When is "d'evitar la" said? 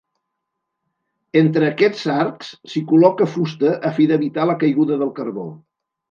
4.13-4.57